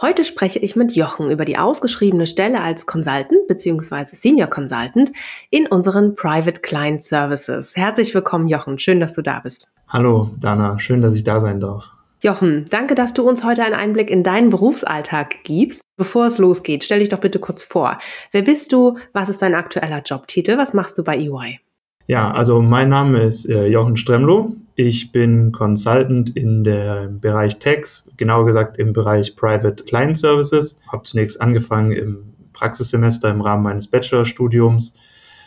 [0.00, 4.04] Heute spreche ich mit Jochen über die ausgeschriebene Stelle als Consultant bzw.
[4.04, 5.12] Senior Consultant
[5.50, 7.74] in unseren Private Client Services.
[7.74, 8.78] Herzlich willkommen, Jochen.
[8.78, 9.68] Schön, dass du da bist.
[9.88, 10.78] Hallo, Dana.
[10.78, 11.92] Schön, dass ich da sein darf.
[12.22, 15.82] Jochen, danke, dass du uns heute einen Einblick in deinen Berufsalltag gibst.
[15.96, 17.98] Bevor es losgeht, stell dich doch bitte kurz vor.
[18.32, 18.98] Wer bist du?
[19.12, 20.58] Was ist dein aktueller Jobtitel?
[20.58, 21.60] Was machst du bei EY?
[22.08, 24.54] Ja, also mein Name ist äh, Jochen Stremlo.
[24.76, 30.78] Ich bin Consultant in der Bereich Tax, genauer gesagt im Bereich Private Client Services.
[30.86, 34.94] Habe zunächst angefangen im Praxissemester im Rahmen meines Bachelorstudiums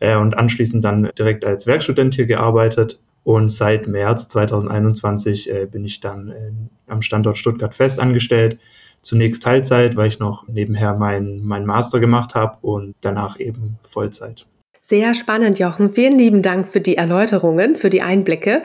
[0.00, 2.98] äh, und anschließend dann direkt als Werkstudent hier gearbeitet.
[3.22, 6.50] Und seit März 2021 äh, bin ich dann äh,
[6.88, 8.58] am Standort Stuttgart fest angestellt.
[9.02, 14.46] Zunächst Teilzeit, weil ich noch nebenher meinen mein Master gemacht habe und danach eben Vollzeit.
[14.90, 15.92] Sehr spannend, Jochen.
[15.92, 18.64] Vielen lieben Dank für die Erläuterungen, für die Einblicke.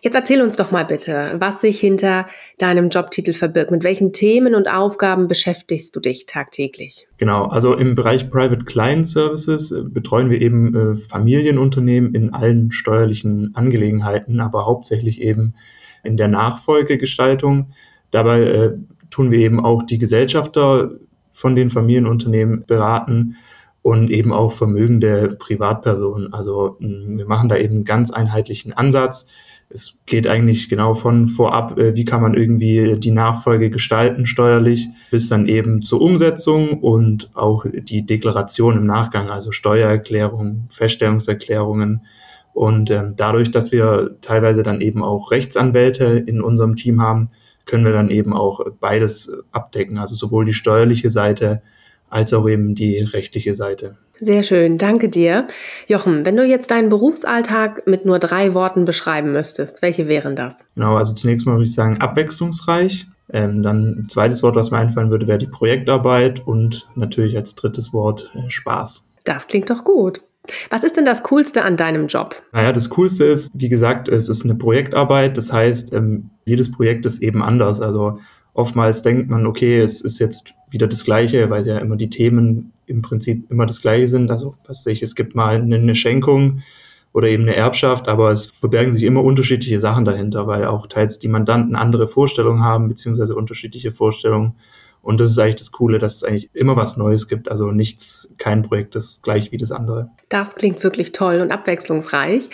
[0.00, 3.72] Jetzt erzähl uns doch mal bitte, was sich hinter deinem Jobtitel verbirgt.
[3.72, 7.08] Mit welchen Themen und Aufgaben beschäftigst du dich tagtäglich?
[7.18, 12.70] Genau, also im Bereich Private Client Services äh, betreuen wir eben äh, Familienunternehmen in allen
[12.70, 15.54] steuerlichen Angelegenheiten, aber hauptsächlich eben
[16.04, 17.72] in der Nachfolgegestaltung.
[18.12, 18.72] Dabei äh,
[19.10, 20.92] tun wir eben auch die Gesellschafter
[21.32, 23.34] von den Familienunternehmen beraten
[23.86, 26.32] und eben auch vermögende Privatpersonen.
[26.32, 29.28] Also wir machen da eben einen ganz einheitlichen Ansatz.
[29.68, 34.88] Es geht eigentlich genau von vorab, äh, wie kann man irgendwie die Nachfolge gestalten steuerlich,
[35.12, 42.06] bis dann eben zur Umsetzung und auch die Deklaration im Nachgang, also Steuererklärungen, Feststellungserklärungen.
[42.54, 47.30] Und ähm, dadurch, dass wir teilweise dann eben auch Rechtsanwälte in unserem Team haben,
[47.66, 51.62] können wir dann eben auch beides abdecken, also sowohl die steuerliche Seite
[52.10, 53.96] als auch eben die rechtliche Seite.
[54.18, 55.46] Sehr schön, danke dir.
[55.88, 60.64] Jochen, wenn du jetzt deinen Berufsalltag mit nur drei Worten beschreiben müsstest, welche wären das?
[60.74, 63.06] Genau, also zunächst mal würde ich sagen abwechslungsreich.
[63.32, 67.56] Ähm, dann ein zweites Wort, was mir einfallen würde, wäre die Projektarbeit und natürlich als
[67.56, 69.10] drittes Wort äh, Spaß.
[69.24, 70.22] Das klingt doch gut.
[70.70, 72.40] Was ist denn das Coolste an deinem Job?
[72.52, 75.36] Naja, das Coolste ist, wie gesagt, es ist eine Projektarbeit.
[75.36, 77.80] Das heißt, ähm, jedes Projekt ist eben anders.
[77.80, 78.20] Also
[78.54, 82.72] oftmals denkt man, okay, es ist jetzt wieder das Gleiche, weil ja immer die Themen
[82.84, 84.30] im Prinzip immer das Gleiche sind.
[84.30, 86.60] Also, was ich, es gibt mal eine Schenkung
[87.14, 91.18] oder eben eine Erbschaft, aber es verbergen sich immer unterschiedliche Sachen dahinter, weil auch teils
[91.18, 94.54] die Mandanten andere Vorstellungen haben, beziehungsweise unterschiedliche Vorstellungen.
[95.06, 97.48] Und das ist eigentlich das Coole, dass es eigentlich immer was Neues gibt.
[97.48, 100.10] Also nichts, kein Projekt ist gleich wie das andere.
[100.28, 102.50] Das klingt wirklich toll und abwechslungsreich.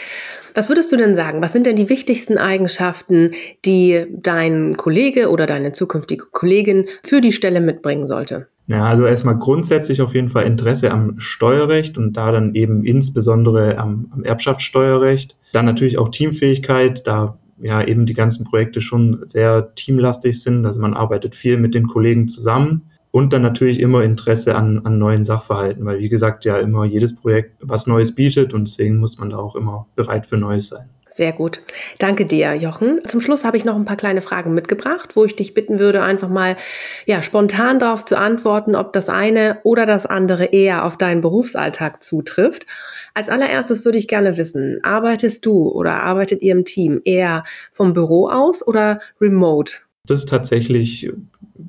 [0.52, 1.40] Was würdest du denn sagen?
[1.40, 3.30] Was sind denn die wichtigsten Eigenschaften,
[3.64, 8.48] die dein Kollege oder deine zukünftige Kollegin für die Stelle mitbringen sollte?
[8.66, 13.78] Ja, also erstmal grundsätzlich auf jeden Fall Interesse am Steuerrecht und da dann eben insbesondere
[13.78, 15.38] am, am Erbschaftssteuerrecht.
[15.54, 20.66] Dann natürlich auch Teamfähigkeit, da ja eben die ganzen Projekte schon sehr teamlastig sind.
[20.66, 24.98] Also man arbeitet viel mit den Kollegen zusammen und dann natürlich immer Interesse an, an
[24.98, 29.18] neuen Sachverhalten, weil wie gesagt ja immer jedes Projekt was Neues bietet und deswegen muss
[29.18, 30.88] man da auch immer bereit für Neues sein.
[31.14, 31.60] Sehr gut.
[31.98, 33.00] Danke dir, Jochen.
[33.06, 36.02] Zum Schluss habe ich noch ein paar kleine Fragen mitgebracht, wo ich dich bitten würde,
[36.02, 36.56] einfach mal
[37.04, 42.02] ja, spontan darauf zu antworten, ob das eine oder das andere eher auf deinen Berufsalltag
[42.02, 42.66] zutrifft.
[43.12, 47.92] Als allererstes würde ich gerne wissen, arbeitest du oder arbeitet ihr im Team eher vom
[47.92, 49.74] Büro aus oder remote?
[50.06, 51.12] Das ist tatsächlich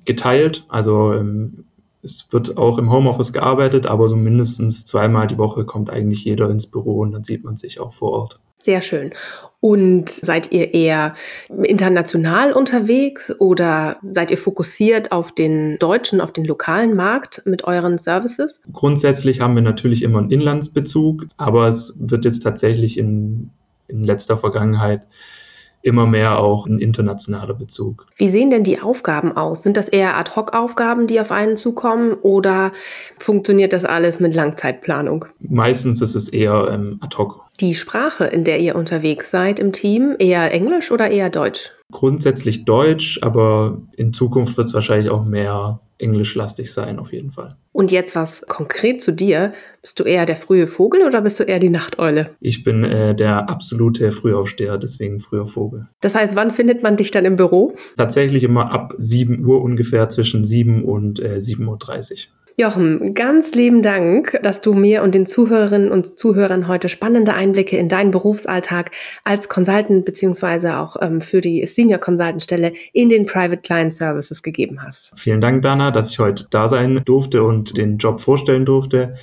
[0.05, 0.63] geteilt.
[0.69, 1.65] Also ähm,
[2.01, 6.49] es wird auch im Homeoffice gearbeitet, aber so mindestens zweimal die Woche kommt eigentlich jeder
[6.49, 8.39] ins Büro und dann sieht man sich auch vor Ort.
[8.63, 9.11] Sehr schön.
[9.59, 11.13] Und seid ihr eher
[11.63, 17.97] international unterwegs oder seid ihr fokussiert auf den deutschen, auf den lokalen Markt mit euren
[17.97, 18.61] Services?
[18.71, 23.51] Grundsätzlich haben wir natürlich immer einen Inlandsbezug, aber es wird jetzt tatsächlich in,
[23.87, 25.03] in letzter Vergangenheit
[25.81, 28.07] immer mehr auch ein internationaler Bezug.
[28.15, 29.63] Wie sehen denn die Aufgaben aus?
[29.63, 32.71] Sind das eher Ad-Hoc-Aufgaben, die auf einen zukommen oder
[33.17, 35.25] funktioniert das alles mit Langzeitplanung?
[35.39, 37.42] Meistens ist es eher ähm, Ad-Hoc.
[37.59, 41.71] Die Sprache, in der ihr unterwegs seid im Team, eher Englisch oder eher Deutsch?
[41.91, 47.55] Grundsätzlich Deutsch, aber in Zukunft wird es wahrscheinlich auch mehr englischlastig sein, auf jeden Fall.
[47.71, 49.53] Und jetzt was konkret zu dir.
[49.81, 52.31] Bist du eher der frühe Vogel oder bist du eher die Nachteule?
[52.39, 55.87] Ich bin äh, der absolute Frühaufsteher, deswegen früher Vogel.
[56.01, 57.75] Das heißt, wann findet man dich dann im Büro?
[57.97, 62.33] Tatsächlich immer ab 7 Uhr ungefähr, zwischen 7 und äh, 7.30 Uhr.
[62.55, 67.77] Jochen, ganz lieben Dank, dass du mir und den Zuhörerinnen und Zuhörern heute spannende Einblicke
[67.77, 68.91] in deinen Berufsalltag
[69.23, 74.43] als Consultant beziehungsweise auch ähm, für die Senior Consultant Stelle in den Private Client Services
[74.43, 75.11] gegeben hast.
[75.15, 79.15] Vielen Dank, Dana, dass ich heute da sein durfte und den Job vorstellen durfte.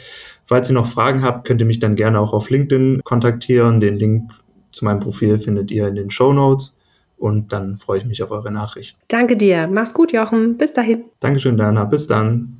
[0.45, 3.79] Falls ihr noch Fragen habt, könnt ihr mich dann gerne auch auf LinkedIn kontaktieren.
[3.79, 4.33] Den Link
[4.73, 6.79] zu meinem Profil findet ihr in den Show Notes.
[7.17, 8.99] Und dann freue ich mich auf eure Nachricht.
[9.07, 9.69] Danke dir.
[9.71, 10.57] Mach's gut, Jochen.
[10.57, 11.05] Bis dahin.
[11.21, 11.85] Dankeschön, Dana.
[11.85, 12.60] Bis dann.